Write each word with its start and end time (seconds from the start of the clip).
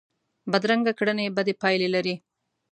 بدرنګه 0.51 0.93
کړنې 0.99 1.25
بدې 1.35 1.53
پایلې 1.61 1.87
لري 1.95 2.15